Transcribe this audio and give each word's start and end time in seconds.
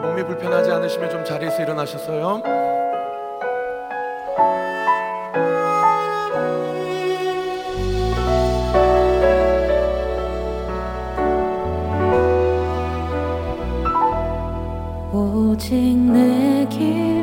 몸이 0.00 0.24
불편하지 0.24 0.70
않으시면 0.70 1.10
좀 1.10 1.24
자리에서 1.24 1.62
일어나셔서요. 1.62 2.42
오직 15.12 15.74
내길 15.96 17.19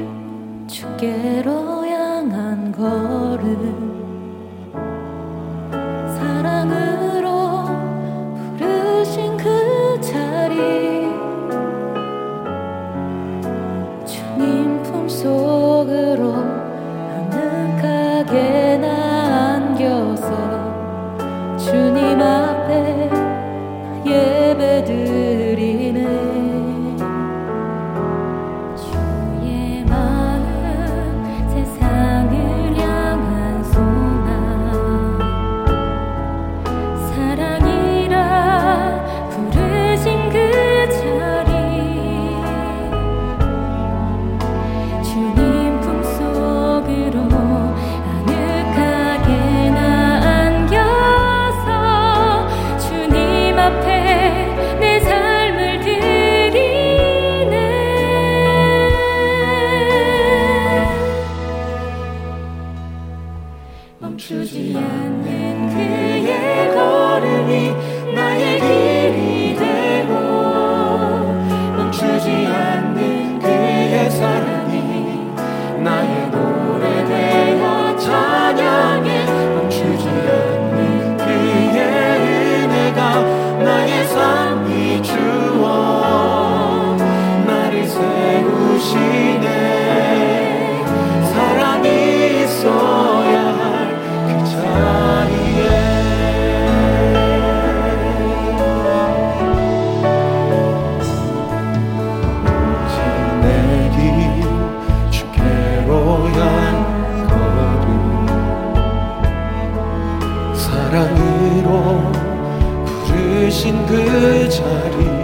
계신 113.68 113.86
그 113.86 114.50
자리. 114.50 115.17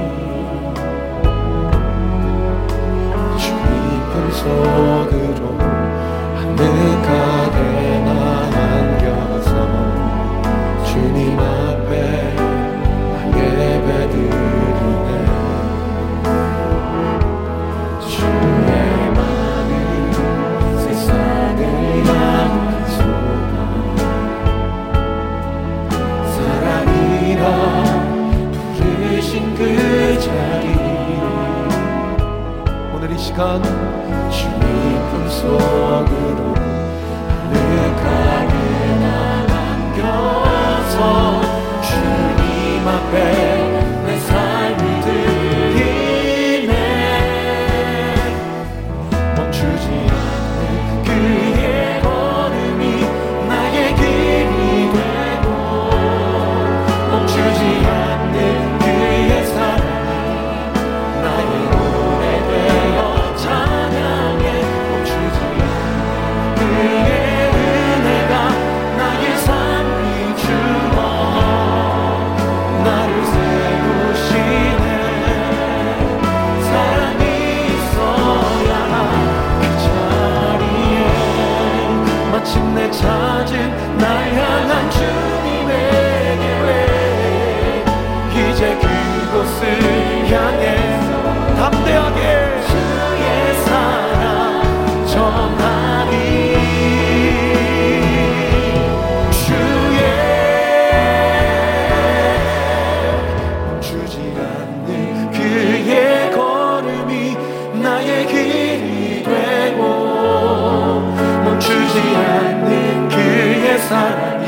나의 107.83 108.25
길이 108.27 109.23
되고 109.23 111.01
멈추지 111.43 111.99
않는 112.15 113.09
그의 113.09 113.77
사랑이 113.77 114.47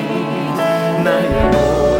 나의 1.03 1.49
몸 1.51 1.94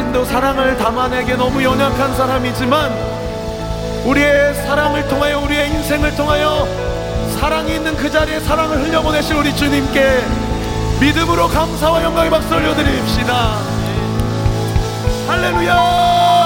자신도 0.00 0.24
사랑을 0.24 0.76
담아내기 0.78 1.34
너무 1.34 1.62
연약한 1.62 2.14
사람이지만 2.14 2.90
우리의 4.06 4.54
사랑을 4.54 5.06
통하여 5.08 5.40
우리의 5.40 5.68
인생을 5.68 6.16
통하여 6.16 6.66
사랑이 7.38 7.74
있는 7.74 7.94
그 7.96 8.10
자리에 8.10 8.40
사랑을 8.40 8.82
흘려보내실 8.82 9.36
우리 9.36 9.54
주님께 9.54 10.20
믿음으로 11.00 11.48
감사와 11.48 12.02
영광의 12.02 12.30
박수 12.30 12.54
올려드립시다. 12.54 13.58
할렐루야 15.28 16.39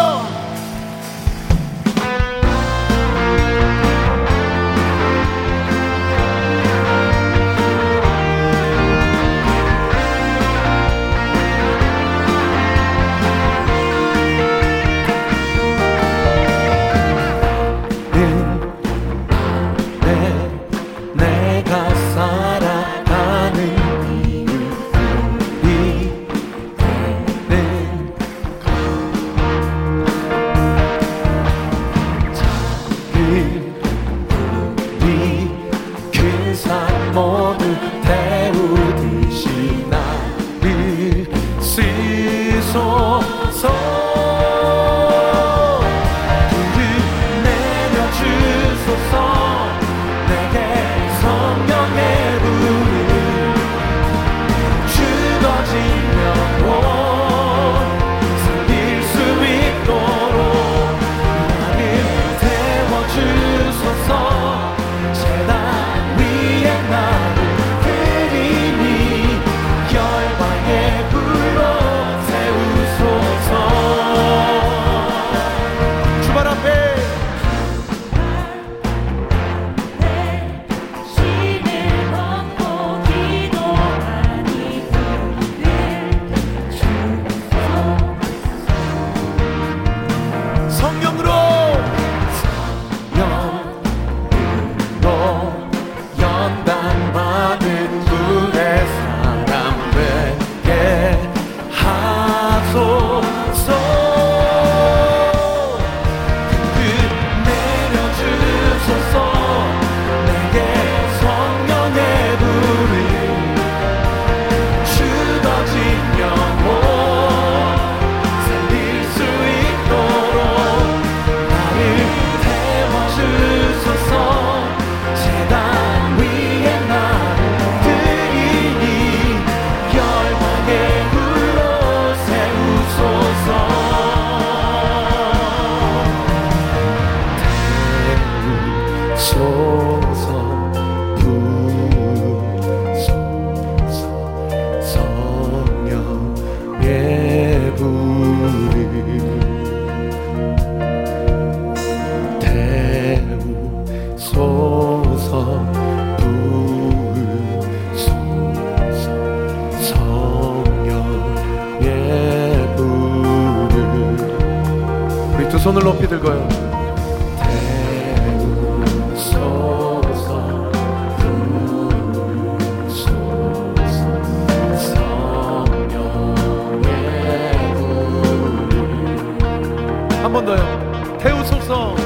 더요. 180.44 181.18
태우소서. 181.18 182.03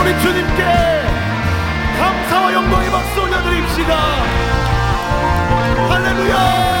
우리 0.00 0.18
주님께 0.20 0.62
감사와 1.98 2.52
영광의 2.54 2.90
박수 2.90 3.20
올려드립시다. 3.20 3.96
할렐루야! 5.90 6.79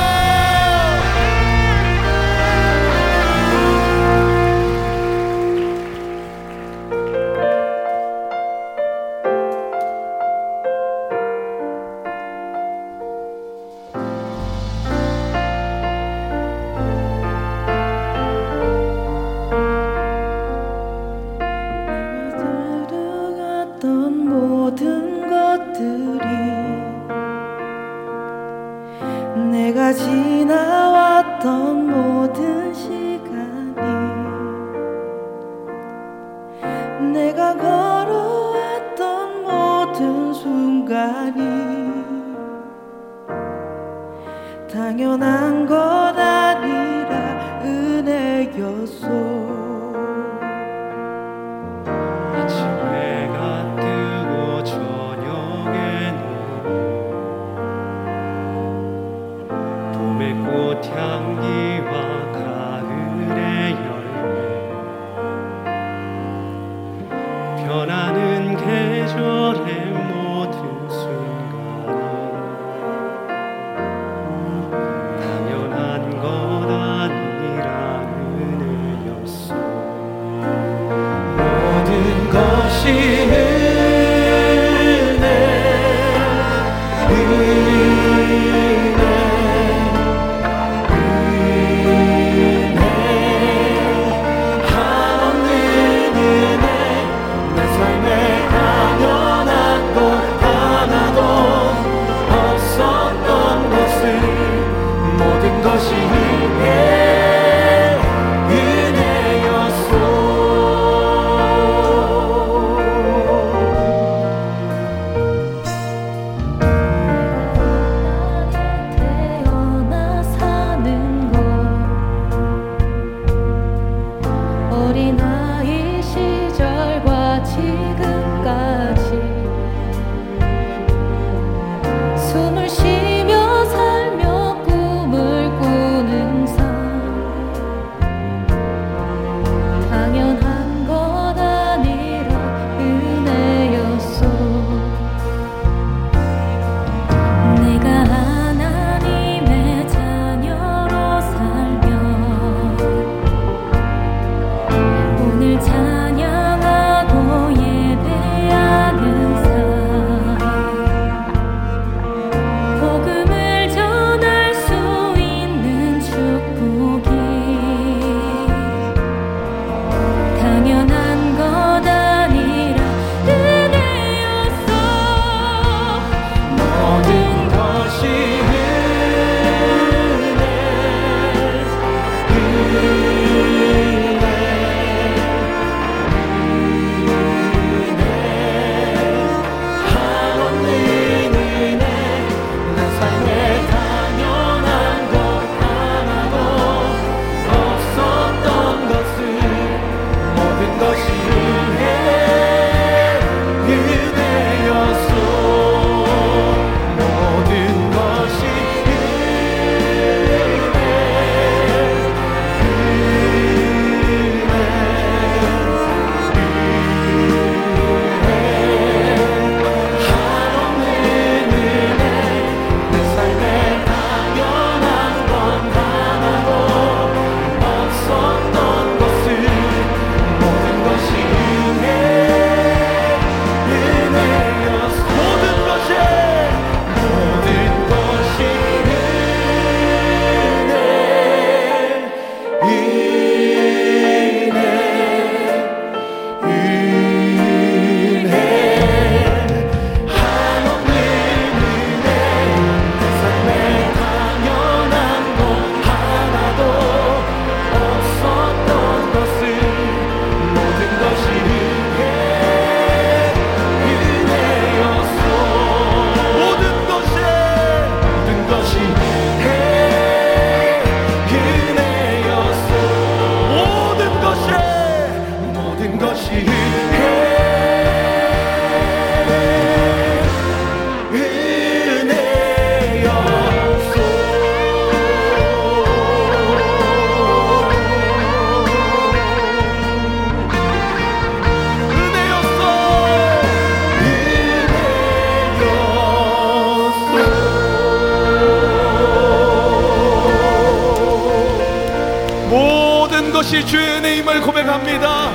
것이 303.60 303.66
주의 303.66 303.86
은혜임을 303.88 304.40
고백합니다. 304.42 305.30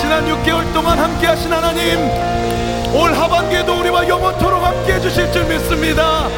지난 0.00 0.24
6개월 0.26 0.72
동안 0.72 0.98
함께 0.98 1.26
하신 1.26 1.52
하나님, 1.52 1.98
올 2.94 3.12
하반기에도 3.12 3.80
우리와 3.80 4.06
영원토록 4.06 4.62
함께 4.62 4.94
해 4.94 5.00
주실 5.00 5.30
줄 5.32 5.44
믿습니다. 5.44 6.28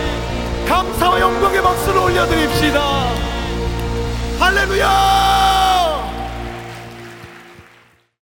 감사와 0.69 1.21
영광의 1.21 1.63
박수를 1.63 2.01
올려드립시다. 2.01 3.09
할렐루야! 4.39 5.14